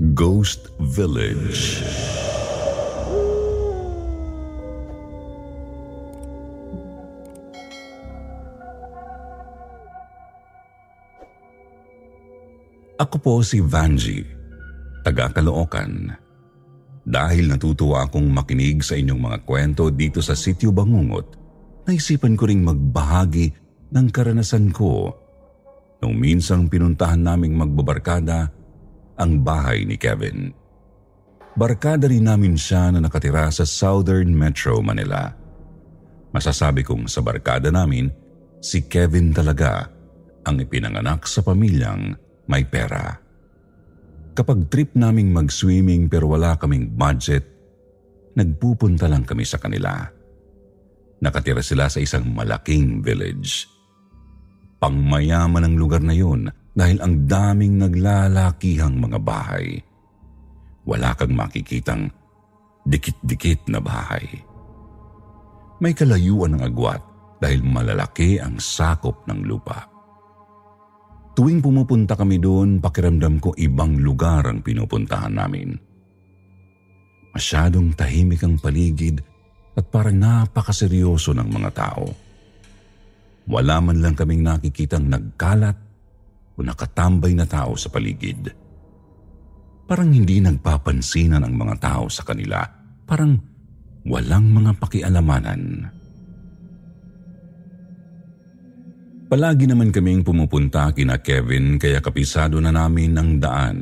[0.00, 1.84] Ghost Village.
[12.96, 14.24] Ako po si Vanji,
[15.04, 16.16] taga Caloocan.
[17.04, 21.36] Dahil natutuwa akong makinig sa inyong mga kwento dito sa Sityo Bangungot,
[21.84, 23.52] naisipan ko ring magbahagi
[23.92, 25.12] ng karanasan ko
[26.00, 28.59] nung minsang pinuntahan naming magbabarkada
[29.20, 30.56] ang bahay ni Kevin.
[31.52, 35.28] Barkada rin namin siya na nakatira sa Southern Metro Manila.
[36.32, 38.08] Masasabi kong sa barkada namin,
[38.64, 39.84] si Kevin talaga
[40.48, 42.16] ang ipinanganak sa pamilyang
[42.48, 43.12] may pera.
[44.32, 47.44] Kapag trip naming mag-swimming pero wala kaming budget,
[48.32, 50.00] nagpupunta lang kami sa kanila.
[51.20, 53.68] Nakatira sila sa isang malaking village.
[54.80, 59.78] Pangmayaman ang lugar na yun dahil ang daming naglalakihang mga bahay.
[60.86, 62.08] Wala kang makikitang
[62.86, 64.26] dikit-dikit na bahay.
[65.80, 67.00] May kalayuan ng agwat
[67.40, 69.88] dahil malalaki ang sakop ng lupa.
[71.32, 75.72] Tuwing pumupunta kami doon, pakiramdam ko ibang lugar ang pinupuntahan namin.
[77.32, 79.22] Masyadong tahimik ang paligid
[79.78, 82.06] at parang napakaseryoso ng mga tao.
[83.48, 85.89] Wala man lang kaming nakikitang nagkalat
[86.60, 88.52] o nakatambay na tao sa paligid.
[89.88, 92.60] Parang hindi nagpapansinan ang mga tao sa kanila.
[93.08, 93.32] Parang
[94.04, 95.88] walang mga pakialamanan.
[99.30, 103.80] Palagi naman kaming pumupunta kina Kevin kaya kapisado na namin ang daan.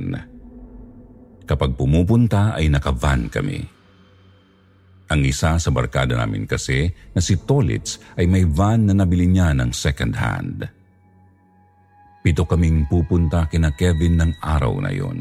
[1.49, 3.61] Kapag pumupunta ay nakavan kami.
[5.09, 9.57] Ang isa sa barkada namin kasi na si Tolitz ay may van na nabili niya
[9.57, 10.78] ng second hand.
[12.23, 15.19] Pito kaming pupunta kina Kevin ng araw na yon.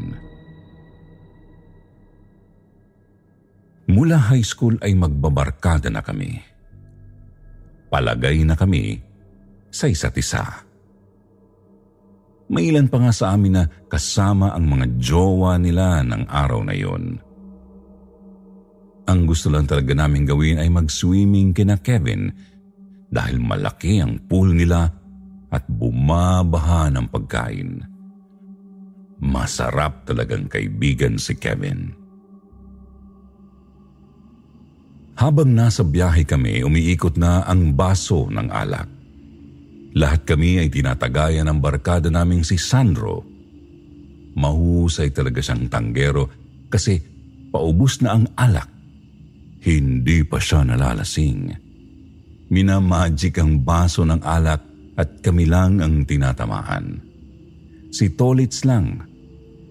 [3.88, 6.36] Mula high school ay magbabarkada na kami.
[7.88, 9.00] Palagay na kami
[9.72, 10.44] sa isa't isa.
[12.48, 16.76] May ilan pa nga sa amin na kasama ang mga jowa nila ng araw na
[16.76, 17.16] yon.
[19.08, 22.28] Ang gusto lang talaga namin gawin ay mag-swimming kina Kevin
[23.08, 24.84] dahil malaki ang pool nila
[25.48, 27.80] at bumabaha ng pagkain.
[29.18, 31.90] Masarap talagang kaibigan si Kevin.
[35.18, 38.86] Habang nasa biyahe kami, umiikot na ang baso ng alak.
[39.98, 43.26] Lahat kami ay tinatagayan ng barkada naming si Sandro.
[44.38, 46.30] Mahusay talaga siyang tanggero
[46.70, 47.02] kasi
[47.50, 48.70] paubos na ang alak.
[49.58, 51.50] Hindi pa siya nalalasing.
[52.54, 54.67] Minamagic ang baso ng alak
[54.98, 56.98] at kami lang ang tinatamaan.
[57.94, 58.98] Si Tolitz lang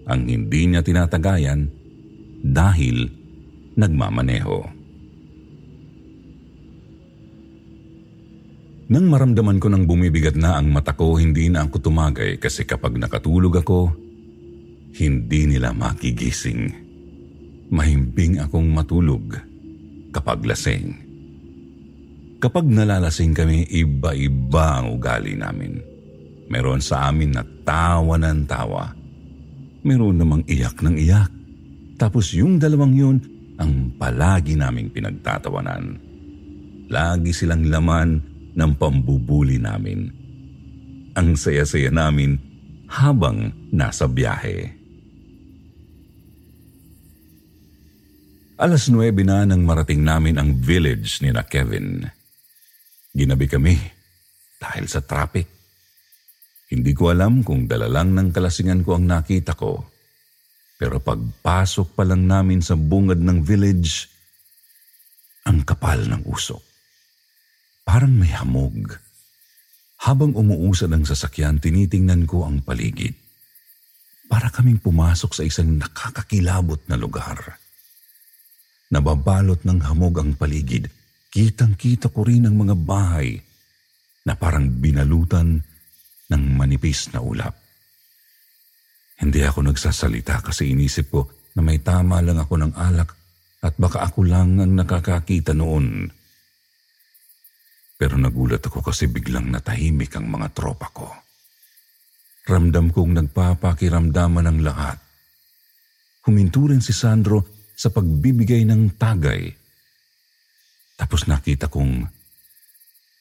[0.08, 1.68] ang hindi niya tinatagayan
[2.40, 3.12] dahil
[3.76, 4.58] nagmamaneho.
[8.88, 12.96] Nang maramdaman ko nang bumibigat na ang mata ko, hindi na ako tumagay kasi kapag
[12.96, 13.92] nakatulog ako,
[14.96, 16.72] hindi nila makigising.
[17.68, 19.36] Mahimbing akong matulog
[20.08, 21.07] kapag lasing.
[22.38, 25.82] Kapag nalalasing kami, iba-iba ang ugali namin.
[26.46, 28.94] Meron sa amin na tawa ng tawa.
[29.82, 31.34] Meron namang iyak ng iyak.
[31.98, 33.16] Tapos yung dalawang yun
[33.58, 35.98] ang palagi naming pinagtatawanan.
[36.86, 38.22] Lagi silang laman
[38.54, 40.06] ng pambubuli namin.
[41.18, 42.38] Ang saya-saya namin
[42.86, 44.78] habang nasa biyahe.
[48.62, 52.17] Alas 9 na nang marating namin ang village ni na Kevin.
[53.18, 53.74] Ginabi kami
[54.62, 55.50] dahil sa traffic.
[56.70, 59.82] Hindi ko alam kung dalalang ng kalasingan ko ang nakita ko.
[60.78, 64.06] Pero pagpasok pa lang namin sa bungad ng village,
[65.50, 66.62] ang kapal ng usok.
[67.82, 68.94] Parang may hamog.
[69.98, 73.18] Habang umuusad ang sasakyan, tinitingnan ko ang paligid.
[74.30, 77.58] Para kaming pumasok sa isang nakakakilabot na lugar.
[78.94, 80.86] Nababalot ng hamog ang paligid
[81.28, 83.36] kitang-kita ko rin ang mga bahay
[84.24, 85.60] na parang binalutan
[86.28, 87.56] ng manipis na ulap.
[89.18, 91.22] Hindi ako nagsasalita kasi inisip ko
[91.58, 93.10] na may tama lang ako ng alak
[93.66, 96.06] at baka ako lang ang nakakakita noon.
[97.98, 101.10] Pero nagulat ako kasi biglang natahimik ang mga tropa ko.
[102.46, 105.02] Ramdam kong nagpapakiramdaman ng lahat.
[106.22, 107.42] Huminto rin si Sandro
[107.74, 109.50] sa pagbibigay ng tagay.
[110.98, 112.10] Tapos nakita kong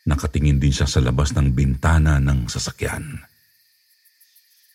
[0.10, 3.22] nakatingin din siya sa labas ng bintana ng sasakyan.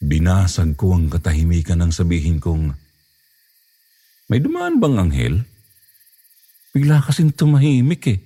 [0.03, 2.75] Binasag ko ang katahimikan ng sabihin kong,
[4.31, 5.35] May dumaan bang anghel?
[6.73, 8.19] Bigla kasing tumahimik eh.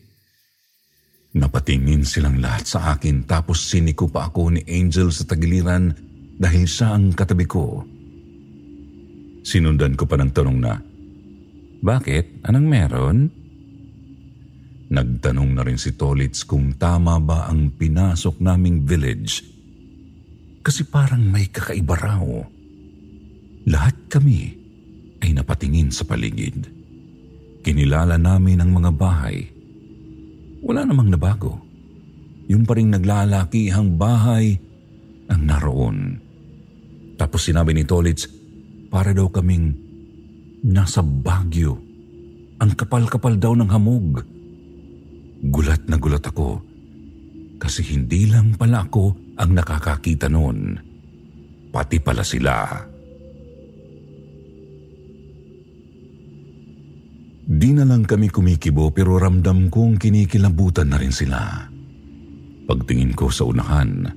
[1.37, 5.93] Napatingin silang lahat sa akin tapos siniko pa ako ni Angel sa tagiliran
[6.39, 7.83] dahil siya ang katabi ko.
[9.43, 10.81] Sinundan ko pa ng tanong na,
[11.83, 12.47] Bakit?
[12.49, 13.19] Anong meron?
[14.87, 19.43] Nagtanong na rin si Tolitz kung tama ba ang pinasok naming village
[20.63, 22.27] kasi parang may kakaiba raw.
[23.67, 24.55] Lahat kami
[25.23, 26.71] ay napatingin sa paligid.
[27.67, 29.57] Kinilala namin ang mga bahay
[30.67, 31.63] wala namang nabago.
[32.51, 34.59] Yung pa rin naglalakihang bahay
[35.31, 36.19] ang naroon.
[37.15, 38.27] Tapos sinabi ni Tolitz,
[38.91, 39.75] para daw kaming
[40.67, 41.79] nasa Baguio.
[42.59, 44.27] Ang kapal-kapal daw ng hamog.
[45.45, 46.65] Gulat na gulat ako
[47.61, 50.81] kasi hindi lang pala ako ang nakakakita noon.
[51.73, 52.55] Pati pala sila.
[57.47, 61.69] Di na lang kami kumikibo pero ramdam kong kinikilabutan na rin sila.
[62.67, 64.11] Pagtingin ko sa unahan,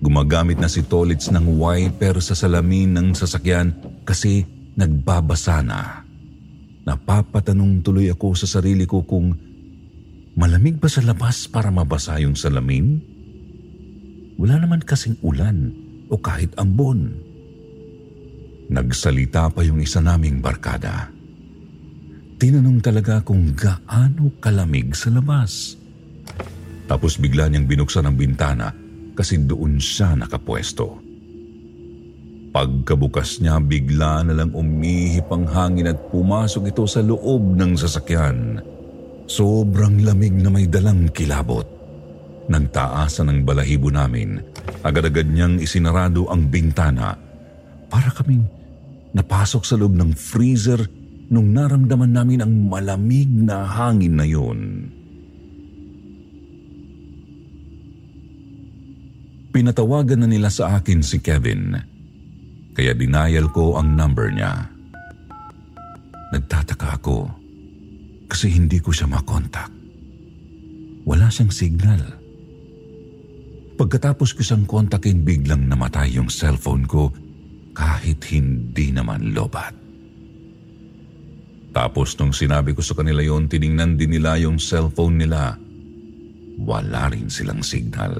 [0.00, 3.76] gumagamit na si Tolitz ng wiper sa salamin ng sasakyan
[4.08, 6.00] kasi nagbabasa na.
[6.88, 9.36] Napapatanong tuloy ako sa sarili ko kung
[10.34, 13.02] malamig ba sa labas para mabasa yung salamin?
[14.38, 15.70] Wala naman kasing ulan
[16.10, 17.14] o kahit ambon.
[18.68, 21.10] Nagsalita pa yung isa naming barkada.
[22.34, 25.78] Tinanong talaga kung gaano kalamig sa labas.
[26.90, 28.74] Tapos bigla niyang binuksan ang bintana
[29.14, 30.98] kasi doon siya nakapwesto.
[32.54, 38.62] Pagkabukas niya, bigla na lang umihip ang hangin at pumasok ito sa loob ng sasakyan.
[39.24, 41.64] Sobrang lamig na may dalang kilabot.
[42.44, 44.36] Nagtaasan ang balahibo namin.
[44.84, 47.16] Agad-agad niyang isinarado ang bintana
[47.88, 48.44] para kaming
[49.16, 50.84] napasok sa loob ng freezer
[51.32, 54.92] nung naramdaman namin ang malamig na hangin na yun.
[59.54, 61.78] Pinatawagan na nila sa akin si Kevin,
[62.74, 64.66] kaya denial ko ang number niya.
[66.34, 67.43] Nagtataka ako
[68.28, 69.70] kasi hindi ko siya makontak.
[71.04, 72.02] Wala siyang signal.
[73.74, 77.10] Pagkatapos ko siyang kontakin, biglang namatay yung cellphone ko
[77.74, 79.74] kahit hindi naman lobat.
[81.74, 85.58] Tapos nung sinabi ko sa kanila yon, tiningnan din nila yung cellphone nila.
[86.62, 88.14] Wala rin silang signal.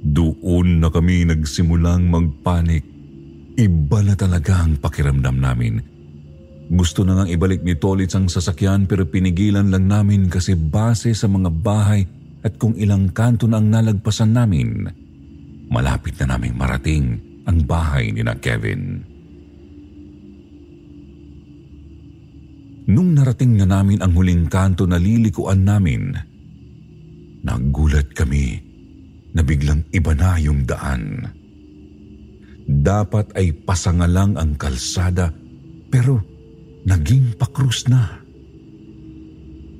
[0.00, 2.82] Doon na kami nagsimulang magpanik.
[3.54, 5.99] Iba na talaga ang pakiramdam namin.
[6.70, 11.26] Gusto na ngang ibalik ni Tolitz ang sasakyan pero pinigilan lang namin kasi base sa
[11.26, 12.06] mga bahay
[12.46, 14.86] at kung ilang kanto na ang nalagpasan namin,
[15.66, 17.18] malapit na naming marating
[17.50, 19.02] ang bahay ni na Kevin.
[22.86, 26.14] Nung narating na namin ang huling kanto na lilikuan namin,
[27.42, 28.62] nagulat kami
[29.34, 31.26] na biglang iba na yung daan.
[32.70, 35.34] Dapat ay pasanga lang ang kalsada
[35.90, 36.39] pero
[36.86, 38.20] naging pakrus na.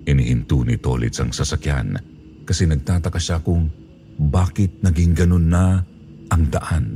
[0.09, 1.97] Inihinto ni Tolitz ang sasakyan
[2.49, 3.69] kasi nagtataka siya kung
[4.21, 5.85] bakit naging ganun na
[6.33, 6.87] ang daan.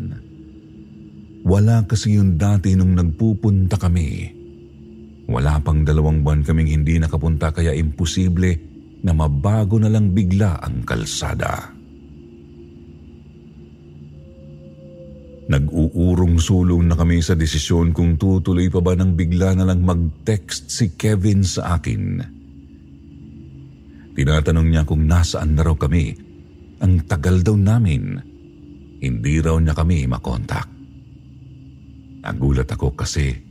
[1.45, 4.35] Wala kasi yung dati nung nagpupunta kami
[5.25, 8.61] wala pang dalawang buwan kaming hindi nakapunta kaya imposible
[9.05, 11.74] na mabago na lang bigla ang kalsada.
[15.45, 20.73] Nag-uurong sulong na kami sa desisyon kung tutuloy pa ba nang bigla na lang mag-text
[20.73, 22.25] si Kevin sa akin.
[24.15, 26.17] Tinatanong niya kung nasaan na raw kami.
[26.81, 28.17] Ang tagal daw namin.
[29.05, 30.69] Hindi raw niya kami makontak.
[32.25, 33.45] Nagulat ako kasi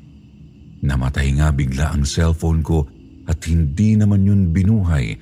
[0.84, 2.84] Namatay nga bigla ang cellphone ko
[3.24, 5.16] at hindi naman yun binuhay.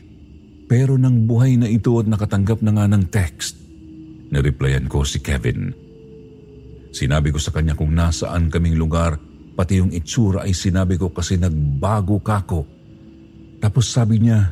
[0.65, 3.61] Pero nang buhay na ito at nakatanggap na nga ng text,
[4.33, 5.69] nireplyan ko si Kevin.
[6.91, 9.15] Sinabi ko sa kanya kung nasaan kaming lugar,
[9.55, 12.67] pati yung itsura ay sinabi ko kasi nagbago ka ko.
[13.63, 14.51] Tapos sabi niya,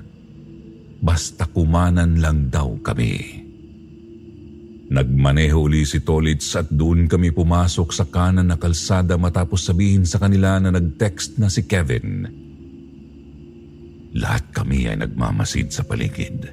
[1.03, 3.43] basta kumanan lang daw kami.
[4.89, 10.17] Nagmaneho uli si Tolitz at doon kami pumasok sa kanan na kalsada matapos sabihin sa
[10.17, 12.25] kanila na nag-text na si Kevin.
[14.17, 16.50] Lahat kami ay nagmamasid sa paligid.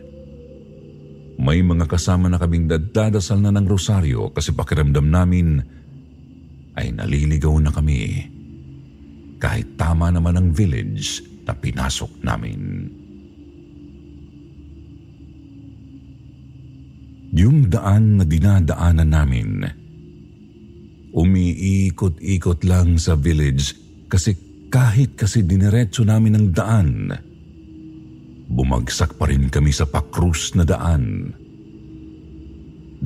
[1.41, 5.65] May mga kasama na kaming dadadasal na ng rosaryo kasi pakiramdam namin
[6.77, 8.25] ay naliligaw na kami.
[9.41, 12.89] Kahit tama naman ang village na pinasok namin.
[17.37, 19.51] Yung daan na dinadaanan namin,
[21.13, 23.77] umiikot-ikot lang sa village
[24.09, 24.33] kasi
[24.73, 26.91] kahit kasi diniretso namin ang daan,
[28.49, 31.33] bumagsak pa rin kami sa pakrus na daan.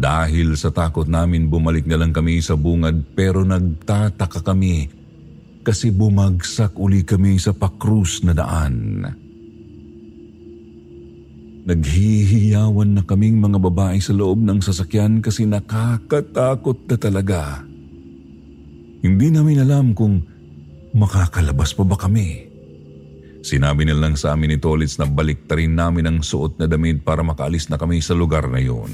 [0.01, 4.89] Dahil sa takot namin bumalik na lang kami sa bungad pero nagtataka kami
[5.61, 9.05] kasi bumagsak uli kami sa pakrus na daan.
[11.69, 17.41] Naghihiyawan na kaming mga babae sa loob ng sasakyan kasi nakakatakot na talaga.
[19.05, 20.25] Hindi namin alam kung
[20.97, 22.49] makakalabas pa ba kami.
[23.45, 27.05] Sinabi na lang sa amin ni Tolitz na balik rin namin ang suot na damit
[27.05, 28.89] para makaalis na kami sa lugar na yun.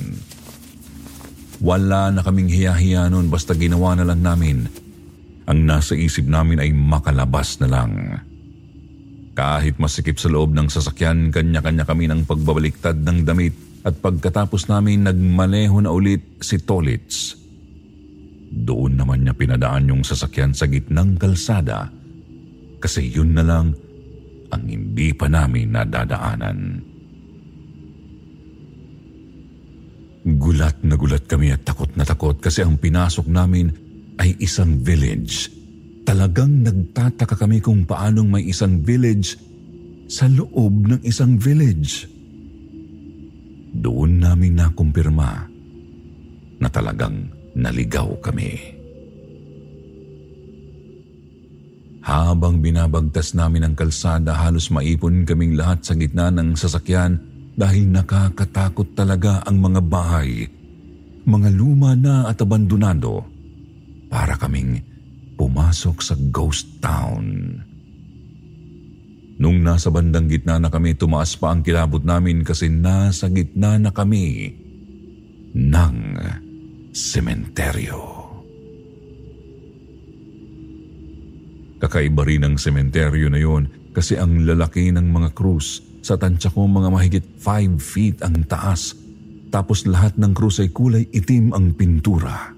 [1.61, 4.69] Wala na kaming hiya-hiya noon basta ginawa na lang namin.
[5.47, 7.93] Ang nasa isip namin ay makalabas na lang.
[9.37, 13.55] Kahit masikip sa loob ng sasakyan, kanya-kanya kami ng pagbabaliktad ng damit
[13.87, 17.39] at pagkatapos namin nagmaneho na ulit si Tolitz.
[18.51, 21.93] Doon naman niya pinadaan yung sasakyan sa gitnang kalsada
[22.83, 23.77] kasi yun na lang
[24.51, 26.59] ang hindi pa namin nadadaanan.
[30.27, 33.71] Gulat na gulat kami at takot na takot kasi ang pinasok namin
[34.19, 35.55] ay isang village.
[36.03, 39.39] Talagang nagtataka kami kung paanong may isang village
[40.11, 42.11] sa loob ng isang village.
[43.71, 45.47] Doon namin nakumpirma
[46.59, 48.75] na talagang naligaw kami.
[52.03, 57.19] Habang binabagtas namin ang kalsada, halos maipon kaming lahat sa gitna ng sasakyan
[57.57, 60.45] dahil nakakatakot talaga ang mga bahay,
[61.25, 63.25] mga luma na at abandonado,
[64.13, 64.85] para kaming
[65.41, 67.57] pumasok sa ghost town.
[69.37, 73.93] Nung nasa bandang gitna na kami, tumaas pa ang kilabot namin kasi nasa gitna na
[73.93, 74.53] kami
[75.53, 75.97] ng
[76.93, 78.01] sementeryo.
[81.77, 86.71] Kakaiba rin ang sementeryo na yon kasi ang lalaki ng mga krus sa tansya ko
[86.71, 88.95] mga mahigit 5 feet ang taas
[89.51, 92.55] tapos lahat ng krus ay kulay itim ang pintura.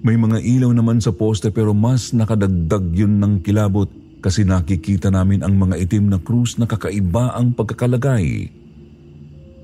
[0.00, 3.90] May mga ilaw naman sa poste pero mas nakadagdag yun ng kilabot
[4.24, 8.48] kasi nakikita namin ang mga itim na krus na kakaiba ang pagkakalagay.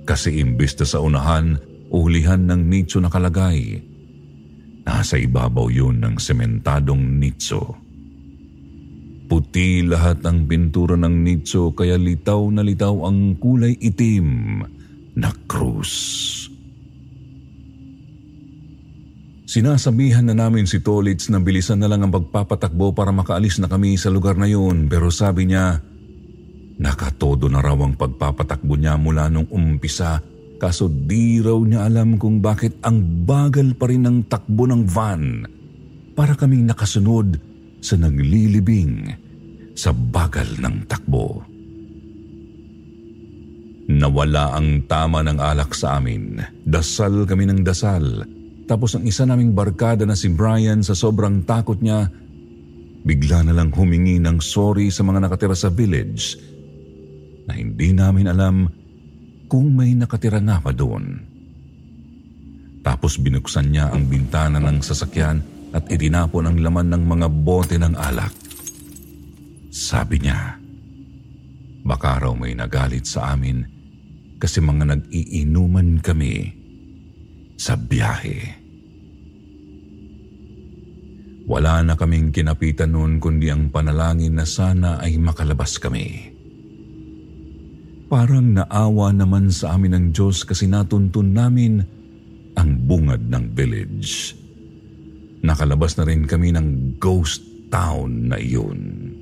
[0.02, 1.56] Kasi imbis na sa unahan,
[1.88, 3.80] ulihan ng nitso nakalagay.
[4.82, 7.78] Nasa ibabaw yun ng sementadong nitso.
[9.32, 14.60] Puti lahat ang pintura ng nitso kaya litaw na litaw ang kulay itim
[15.16, 15.96] na krus.
[19.48, 23.96] Sinasabihan na namin si Tolitz na bilisan na lang ang pagpapatakbo para makaalis na kami
[23.96, 25.80] sa lugar na yun pero sabi niya,
[26.76, 30.20] nakatodo na raw ang pagpapatakbo niya mula nung umpisa
[30.60, 35.48] kaso di raw niya alam kung bakit ang bagal pa rin ng takbo ng van
[36.12, 37.40] para kaming nakasunod
[37.80, 39.21] sa naglilibing
[39.72, 41.42] sa bagal ng takbo.
[43.92, 46.38] Nawala ang tama ng alak sa amin.
[46.64, 48.24] Dasal kami ng dasal.
[48.64, 52.08] Tapos ang isa naming barkada na si Brian sa sobrang takot niya,
[53.02, 56.38] bigla na lang humingi ng sorry sa mga nakatira sa village
[57.44, 58.56] na hindi namin alam
[59.50, 61.20] kung may nakatira nga pa doon.
[62.82, 65.42] Tapos binuksan niya ang bintana ng sasakyan
[65.74, 68.41] at itinapon ang laman ng mga bote ng alak.
[69.72, 70.60] Sabi niya,
[71.80, 73.64] baka raw may nagalit sa amin
[74.36, 76.52] kasi mga nag-iinuman kami
[77.56, 78.60] sa biyahe.
[81.48, 86.36] Wala na kaming kinapitan noon kundi ang panalangin na sana ay makalabas kami.
[88.12, 91.80] Parang naawa naman sa amin ng Diyos kasi natuntun namin
[92.60, 94.36] ang bungad ng village.
[95.40, 97.40] Nakalabas na rin kami ng ghost
[97.72, 99.21] town na iyon.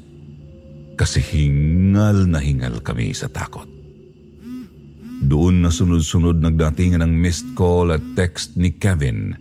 [1.01, 3.65] kasi hingal na hingal kami sa takot.
[5.25, 9.33] Doon na sunod-sunod nagdatingan ng missed call at text ni Kevin.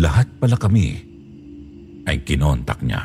[0.00, 0.96] Lahat pala kami
[2.08, 3.04] ay kinontak niya.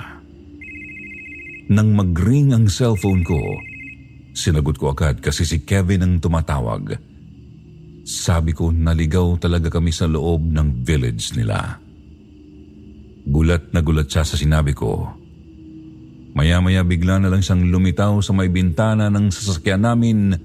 [1.76, 3.40] Nang magring ang cellphone ko,
[4.32, 6.96] sinagot ko agad kasi si Kevin ang tumatawag.
[8.08, 11.84] Sabi ko naligaw talaga kami sa loob ng village nila.
[13.28, 15.25] Gulat na gulat siya sa sinabi ko.
[16.36, 20.36] Maya-maya bigla na lang siyang lumitaw sa may bintana ng sasakyan namin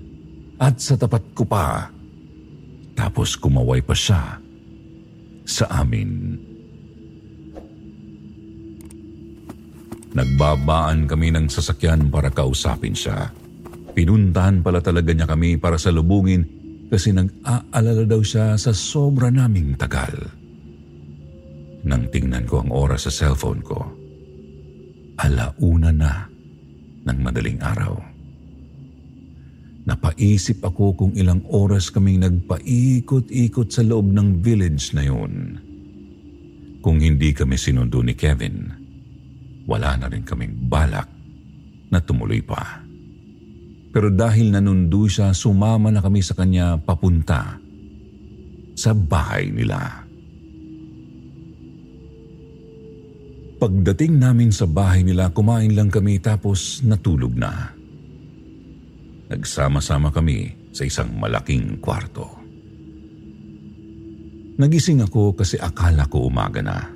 [0.62, 1.90] at sa tapat ko pa.
[2.94, 4.38] Tapos kumaway pa siya
[5.42, 6.38] sa amin.
[10.14, 13.35] Nagbabaan kami ng sasakyan para kausapin siya.
[13.90, 16.46] Pinuntahan pala talaga niya kami para salubungin
[16.87, 20.14] kasi nag-aalala daw siya sa sobra naming tagal.
[21.83, 23.99] Nang tingnan ko ang oras sa cellphone ko,
[25.20, 26.12] alauna na
[27.04, 27.94] ng madaling araw.
[29.85, 35.56] Napaisip ako kung ilang oras kaming nagpaikot-ikot sa loob ng village na yun.
[36.80, 38.70] Kung hindi kami sinundo ni Kevin,
[39.68, 41.09] wala na rin kaming balak
[41.92, 42.80] na tumuloy pa.
[43.90, 47.59] Pero dahil nanundo siya, sumama na kami sa kanya papunta
[48.78, 49.99] sa bahay nila.
[53.61, 57.77] Pagdating namin sa bahay nila, kumain lang kami tapos natulog na.
[59.29, 62.25] Nagsama-sama kami sa isang malaking kwarto.
[64.57, 66.88] Nagising ako kasi akala ko umaga na.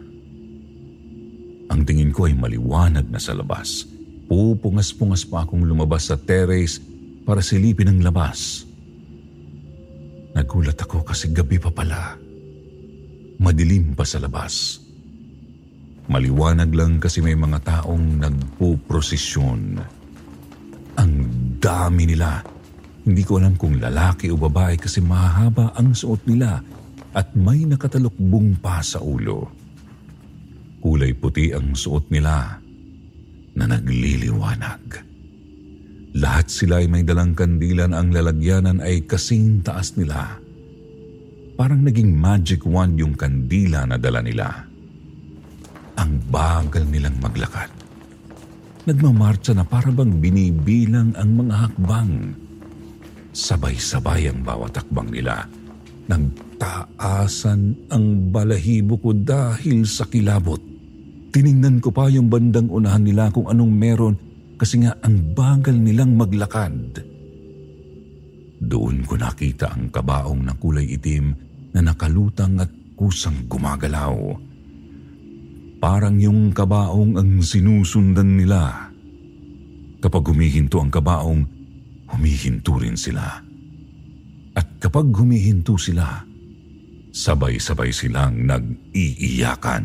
[1.68, 3.84] Ang tingin ko ay maliwanag na sa labas.
[4.24, 6.80] Pupungas-pungas pa akong lumabas sa terrace
[7.28, 8.64] para silipin ang labas.
[10.32, 12.16] Nagulat ako kasi gabi pa pala.
[13.36, 14.83] Madilim pa sa labas.
[16.04, 19.60] Maliwanag lang kasi may mga taong nagpuprosesyon.
[21.00, 21.12] Ang
[21.56, 22.44] dami nila.
[23.04, 26.60] Hindi ko alam kung lalaki o babae kasi mahaba ang suot nila
[27.16, 29.48] at may nakatalukbong pa sa ulo.
[30.84, 32.60] Kulay puti ang suot nila
[33.56, 34.82] na nagliliwanag.
[36.20, 40.38] Lahat sila ay may dalang kandilan ang lalagyanan ay kasing taas nila.
[41.54, 44.73] Parang naging magic wand yung kandila na dala nila.
[45.94, 47.70] Ang bagal nilang maglakad.
[48.84, 52.36] Nagmamarcha na para bang binibilang ang mga hakbang.
[53.32, 55.48] Sabay-sabay ang bawat hakbang nila.
[56.04, 60.60] Nagtaasan ang balahibo ko dahil sa kilabot.
[61.32, 64.14] Tiningnan ko pa yung bandang unahan nila kung anong meron
[64.54, 67.02] kasi nga ang bagal nilang maglakad.
[68.60, 71.34] Doon ko nakita ang kabaong na kulay itim
[71.74, 74.14] na nakalutang at kusang gumagalaw.
[75.84, 78.88] Parang yung kabaong ang sinusundan nila.
[80.00, 81.44] Kapag humihinto ang kabaong,
[82.08, 83.44] humihinto rin sila.
[84.56, 86.24] At kapag humihinto sila,
[87.12, 89.84] sabay-sabay silang nag-iiyakan.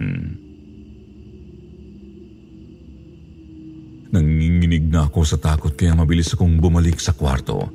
[4.16, 7.68] Nanginginig na ako sa takot kaya mabilis akong bumalik sa kwarto.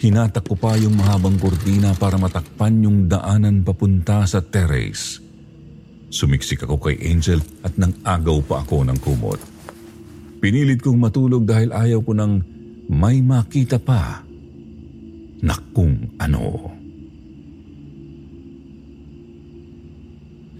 [0.00, 5.20] Hinatak ko pa yung mahabang kurtina para matakpan yung daanan papunta sa terrace.
[6.12, 9.40] Sumiksik ako kay Angel at nang agaw pa ako ng kumot.
[10.44, 12.44] Pinilit kong matulog dahil ayaw ko nang
[12.92, 14.20] may makita pa
[15.40, 16.68] na kung ano.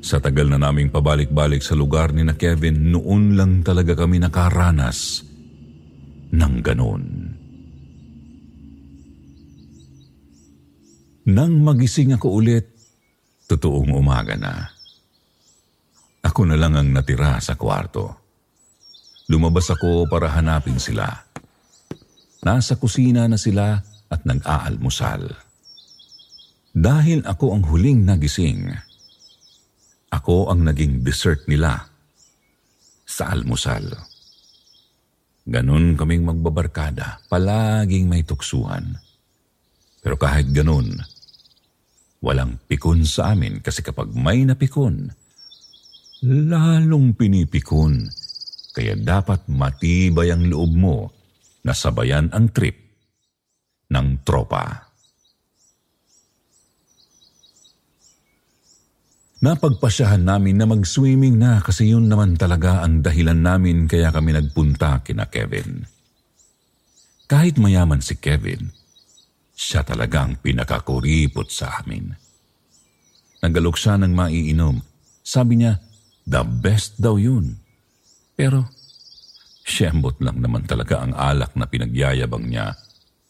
[0.03, 5.23] Sa tagal na naming pabalik-balik sa lugar ni na Kevin, noon lang talaga kami nakaranas
[6.33, 7.05] ng ganon.
[11.23, 12.67] Nang magising ako ulit,
[13.47, 14.82] totoong umaga na.
[16.33, 18.09] Ako na lang ang natira sa kwarto.
[19.29, 21.05] Lumabas ako para hanapin sila.
[22.41, 23.77] Nasa kusina na sila
[24.09, 25.29] at nag-aalmusal.
[26.73, 28.73] Dahil ako ang huling nagising,
[30.09, 31.85] ako ang naging dessert nila
[33.05, 33.93] sa almusal.
[35.45, 38.97] Ganon kaming magbabarkada, palaging may tuksuhan.
[40.01, 40.97] Pero kahit ganon,
[42.25, 45.13] walang pikon sa amin kasi kapag may napikon,
[46.23, 48.07] lalong pinipikon.
[48.73, 51.13] Kaya dapat matibay ang loob mo
[51.67, 52.79] na sabayan ang trip
[53.93, 54.89] ng tropa.
[59.43, 65.03] Napagpasyahan namin na mag-swimming na kasi yun naman talaga ang dahilan namin kaya kami nagpunta
[65.03, 65.83] kina Kevin.
[67.27, 68.71] Kahit mayaman si Kevin,
[69.51, 72.15] siya talaga ang pinakakuripot sa amin.
[73.43, 74.79] Nagalok siya ng maiinom.
[75.27, 75.83] Sabi niya,
[76.27, 77.59] the best daw yun.
[78.39, 78.67] Pero,
[79.63, 82.75] siyembot lang naman talaga ang alak na pinagyayabang niya.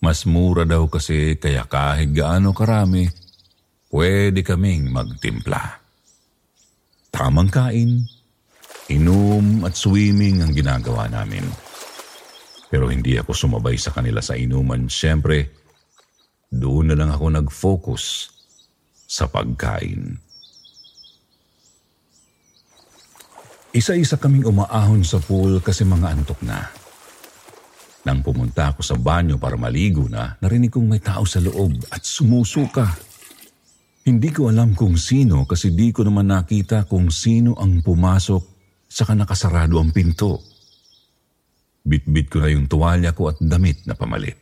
[0.02, 3.07] Mas mura daw kasi kaya kahit gaano karami,
[3.92, 5.78] pwede kaming magtimpla.
[7.12, 8.02] Tamang kain,
[8.90, 11.44] inom at swimming ang ginagawa namin.
[12.72, 14.88] Pero hindi ako sumabay sa kanila sa inuman.
[14.88, 15.52] Siyempre,
[16.48, 18.33] doon na lang ako nag-focus
[19.05, 20.16] sa pagkain.
[23.72, 26.61] Isa-isa kaming umaahon sa pool kasi mga antok na.
[28.04, 32.04] Nang pumunta ako sa banyo para maligo na, narinig kong may tao sa loob at
[32.04, 32.85] sumusuka.
[34.04, 38.42] Hindi ko alam kung sino kasi di ko naman nakita kung sino ang pumasok
[38.92, 40.44] saka nakasarado ang pinto.
[41.80, 44.37] Bitbit ko na yung tuwalya ko at damit na pamalit.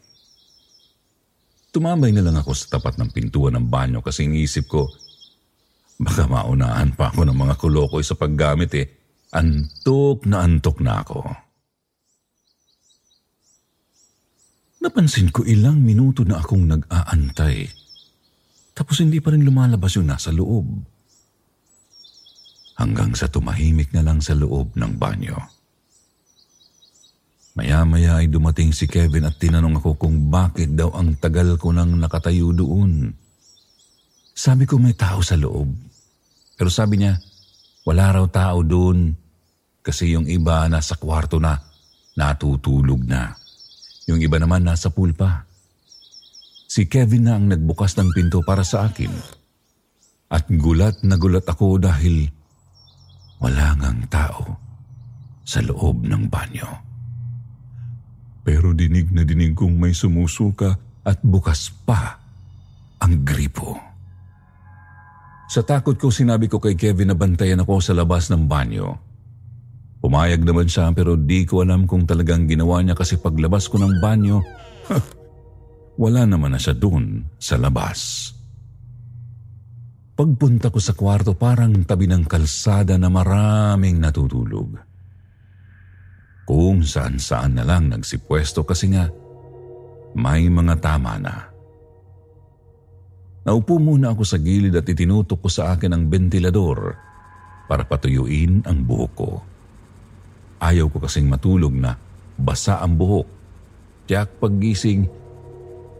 [1.70, 4.90] Tumambay na lang ako sa tapat ng pintuan ng banyo kasi iniisip ko,
[6.02, 8.99] baka maunahan pa ako ng mga kulokoy sa paggamit eh.
[9.30, 11.20] Antok na antok na ako.
[14.80, 17.80] Napansin ko ilang minuto na akong nag-aantay
[18.80, 20.64] tapos hindi pa rin lumalabas yung nasa loob.
[22.80, 25.36] Hanggang sa tumahimik na lang sa loob ng banyo.
[27.60, 31.92] Maya-maya ay dumating si Kevin at tinanong ako kung bakit daw ang tagal ko nang
[31.92, 33.12] nakatayo doon.
[34.32, 35.68] Sabi ko may tao sa loob.
[36.56, 37.20] Pero sabi niya,
[37.90, 39.10] wala raw tao doon
[39.82, 41.58] kasi yung iba nasa kwarto na,
[42.14, 43.34] natutulog na.
[44.06, 45.42] Yung iba naman nasa pool pa.
[46.70, 49.10] Si Kevin na ang nagbukas ng pinto para sa akin.
[50.30, 52.30] At gulat na gulat ako dahil
[53.42, 54.54] wala ngang tao
[55.42, 56.70] sa loob ng banyo.
[58.46, 62.22] Pero dinig na dinig kong may sumusuka at bukas pa
[63.02, 63.89] ang gripo.
[65.50, 68.94] Sa takot ko sinabi ko kay Kevin na bantayan ako sa labas ng banyo.
[69.98, 73.98] Pumayag naman siya pero di ko alam kung talagang ginawa niya kasi paglabas ko ng
[73.98, 74.38] banyo,
[76.06, 78.30] wala naman na siya doon sa labas.
[80.14, 84.78] Pagpunta ko sa kwarto parang tabi ng kalsada na maraming natutulog.
[86.46, 89.10] Kung saan-saan na lang nagsipwesto kasi nga
[90.14, 91.49] may mga tama na.
[93.40, 96.92] Naupo muna ako sa gilid at itinutok ko sa akin ang ventilador
[97.70, 99.30] para patuyuin ang buhok ko.
[100.60, 101.96] Ayaw ko kasing matulog na
[102.36, 103.28] basa ang buhok.
[104.04, 105.08] Tiyak paggising,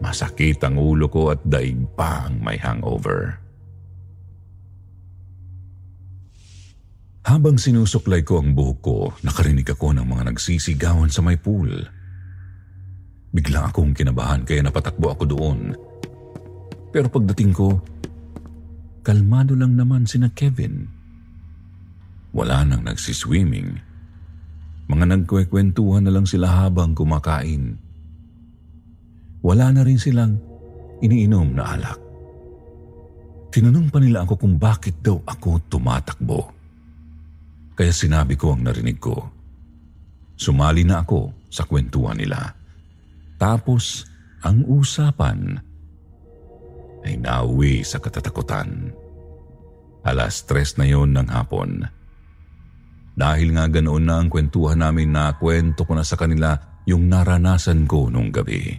[0.01, 3.37] Masakit ang ulo ko at daig pa ang may hangover.
[7.21, 11.69] Habang sinusuklay ko ang buhok ko, nakarinig ako ng mga nagsisigawan sa may pool.
[13.29, 15.77] Bigla akong kinabahan kaya napatakbo ako doon.
[16.91, 17.79] Pero pagdating ko,
[19.01, 20.87] kalmado lang naman sina Kevin.
[22.35, 23.79] Wala nang nagsiswimming.
[24.91, 27.79] Mga nagkwekwentuhan na lang sila habang kumakain
[29.41, 30.37] wala na rin silang
[31.01, 31.99] iniinom na alak.
[33.51, 36.39] Tinanong pa nila ako kung bakit daw ako tumatakbo.
[37.75, 39.17] Kaya sinabi ko ang narinig ko.
[40.37, 42.39] Sumali na ako sa kwentuhan nila.
[43.35, 44.05] Tapos
[44.45, 45.57] ang usapan
[47.31, 48.91] nauwi sa katatakutan.
[50.03, 51.87] Alas tres na yon ng hapon.
[53.15, 57.87] Dahil nga ganoon na ang kwentuhan namin na kwento ko na sa kanila yung naranasan
[57.87, 58.75] ko nung gabi.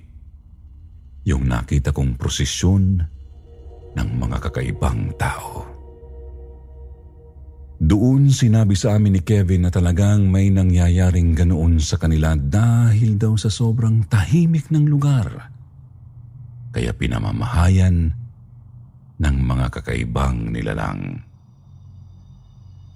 [1.25, 3.01] Yung nakita kong prosesyon
[3.93, 5.65] ng mga kakaibang tao.
[7.83, 13.35] Doon sinabi sa amin ni Kevin na talagang may nangyayaring ganoon sa kanila dahil daw
[13.35, 15.51] sa sobrang tahimik ng lugar.
[16.73, 18.22] Kaya pinamamahayan
[19.23, 21.23] ng mga kakaibang nilalang.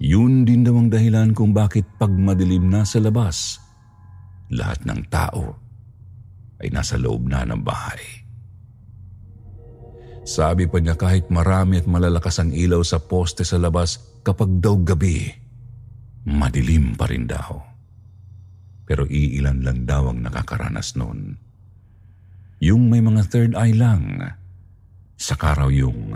[0.02, 3.62] Yun din daw ang dahilan kung bakit pag madilim na sa labas,
[4.52, 5.56] lahat ng tao
[6.60, 8.26] ay nasa loob na ng bahay.
[10.26, 14.74] Sabi pa niya kahit marami at malalakas ang ilaw sa poste sa labas kapag daw
[14.82, 15.30] gabi,
[16.26, 17.62] madilim pa rin daw.
[18.82, 21.38] Pero iilan lang daw ang nakakaranas noon.
[22.58, 24.18] Yung may mga third eye lang,
[25.16, 26.12] sa karaw yung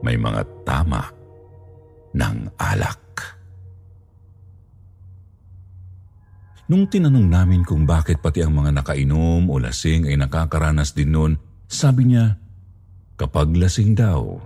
[0.00, 1.02] may mga tama
[2.14, 3.02] ng alak.
[6.68, 11.32] Nung tinanong namin kung bakit pati ang mga nakainom o lasing ay nakakaranas din noon,
[11.64, 12.36] sabi niya,
[13.18, 14.38] Kapag lasing daw,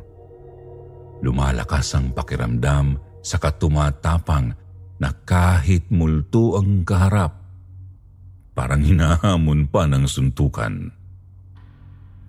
[1.21, 4.57] lumalakas ang pakiramdam sa katumatapang
[4.97, 7.37] na kahit multo ang kaharap,
[8.57, 11.02] parang hinahamon pa ng suntukan.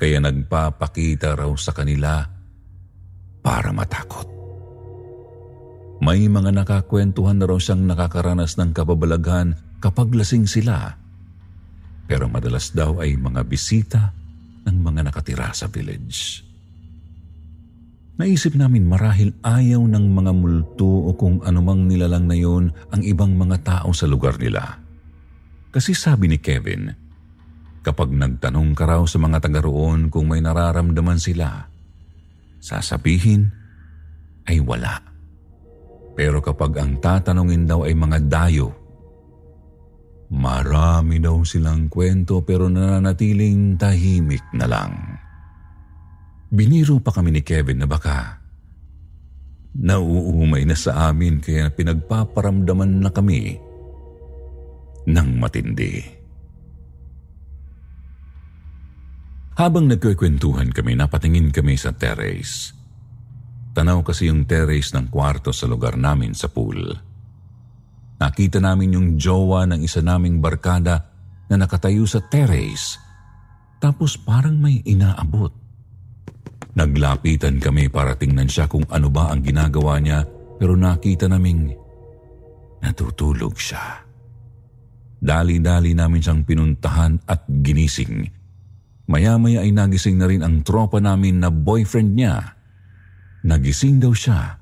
[0.03, 2.27] Kaya nagpapakita raw sa kanila
[3.39, 4.27] para matakot.
[6.03, 10.99] May mga nakakwentuhan na raw siyang nakakaranas ng kababalaghan kapag lasing sila.
[12.03, 14.11] Pero madalas daw ay mga bisita
[14.67, 16.43] ng mga nakatira sa village.
[18.19, 23.39] Naisip namin marahil ayaw ng mga multo o kung anumang nilalang na yon ang ibang
[23.39, 24.83] mga tao sa lugar nila.
[25.71, 26.91] Kasi sabi ni Kevin,
[27.83, 31.67] kapag nagtanong ka raw sa mga taga roon kung may nararamdaman sila,
[32.63, 33.51] sasabihin
[34.47, 35.03] ay wala.
[36.15, 38.83] Pero kapag ang tatanungin daw ay mga dayo
[40.33, 44.93] Marami daw silang kwento pero nananatiling tahimik na lang.
[46.49, 48.41] Biniro pa kami ni Kevin na baka
[49.77, 53.61] nauumay na sa amin kaya pinagpaparamdaman na kami
[55.05, 56.01] ng matindi.
[59.53, 62.73] Habang nagkukwentuhan kami, napatingin kami sa terrace.
[63.73, 66.93] Tanaw kasi yung terrace ng kwarto sa lugar namin sa pool.
[68.17, 71.05] Nakita namin yung jowa ng isa naming barkada
[71.49, 72.97] na nakatayo sa terrace.
[73.77, 75.53] Tapos parang may inaabot.
[76.73, 80.25] Naglapitan kami para tingnan siya kung ano ba ang ginagawa niya
[80.57, 81.69] pero nakita naming
[82.81, 84.01] natutulog siya.
[85.23, 88.42] Dali-dali namin siyang pinuntahan at ginising.
[89.13, 92.57] Maya-maya ay nagising na rin ang tropa namin na boyfriend niya.
[93.45, 94.57] Nagising daw siya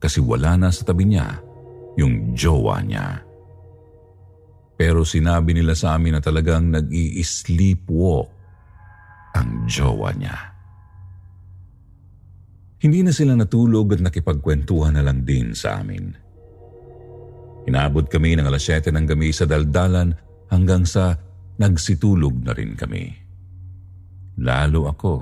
[0.00, 1.36] kasi wala na sa tabi niya
[2.00, 3.20] yung jowa niya.
[4.80, 8.32] Pero sinabi nila sa amin na talagang nag-i-sleepwalk
[9.36, 10.36] ang jowa niya.
[12.80, 16.16] Hindi na sila natulog at nakipagkwentuhan na lang din sa amin.
[17.68, 20.16] Inabot kami ng alas 7 ng gabi sa daldalan
[20.48, 21.20] hanggang sa
[21.60, 23.28] nagsitulog na rin kami.
[24.40, 25.14] Lalo ako.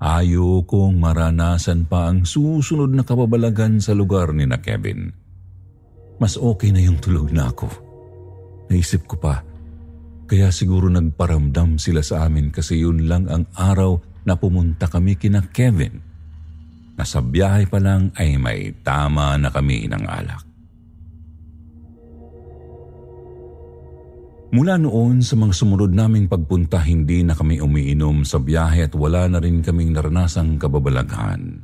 [0.00, 5.20] Ayaw kong maranasan pa ang susunod na kababalagan sa lugar ni na Kevin
[6.20, 7.66] mas okay na yung tulog na ako.
[8.68, 9.40] Naisip ko pa,
[10.28, 15.48] kaya siguro nagparamdam sila sa amin kasi yun lang ang araw na pumunta kami kina
[15.48, 15.96] Kevin.
[17.00, 20.44] Nasa biyahe pa lang ay may tama na kami ng alak.
[24.50, 29.30] Mula noon sa mga sumunod naming pagpunta, hindi na kami umiinom sa biyahe at wala
[29.30, 31.62] na rin kaming naranasang kababalaghan.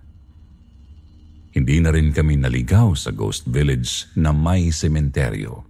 [1.51, 5.67] Hindi na rin kami naligaw sa ghost village na may sementeryo.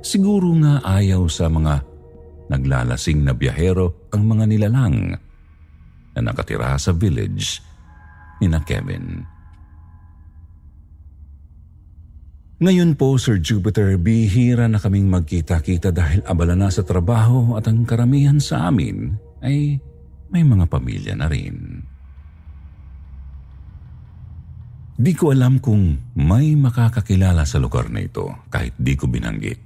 [0.00, 1.84] Siguro nga ayaw sa mga
[2.48, 4.96] naglalasing na biyahero ang mga nilalang
[6.16, 7.60] na nakatira sa village
[8.40, 9.20] ni na Kevin.
[12.60, 17.88] Ngayon po, Sir Jupiter, bihira na kaming magkita-kita dahil abala na sa trabaho at ang
[17.88, 19.80] karamihan sa amin ay
[20.28, 21.80] may mga pamilya na rin.
[25.00, 29.56] Di ko alam kung may makakakilala sa lugar na ito kahit di ko binanggit.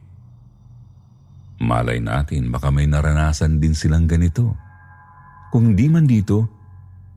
[1.66, 4.54] Malay natin baka may naranasan din silang ganito.
[5.50, 6.46] Kung di man dito,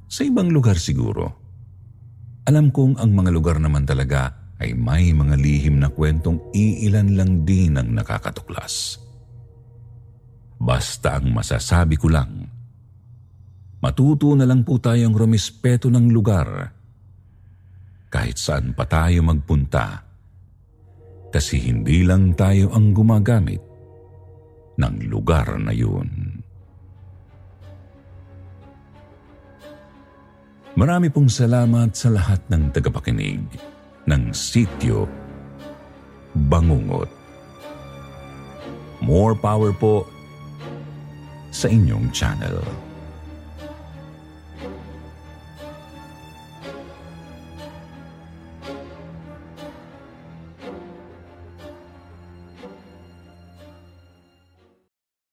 [0.10, 1.38] sa ibang lugar siguro.
[2.50, 7.46] Alam kong ang mga lugar naman talaga ay may mga lihim na kwentong iilan lang
[7.46, 8.98] din ang nakakatuklas.
[10.58, 12.50] Basta ang masasabi ko lang,
[13.78, 16.74] matuto na lang po tayong rumispeto ng lugar
[18.10, 20.02] kahit saan pa tayo magpunta
[21.30, 23.62] kasi hindi lang tayo ang gumagamit
[24.82, 26.10] ng lugar na yun.
[30.78, 33.77] Marami pong salamat sa lahat ng tagapakinig
[34.08, 35.06] ng sityo
[36.48, 37.10] Bangungot.
[39.04, 40.06] More power po
[41.52, 42.87] sa inyong channel.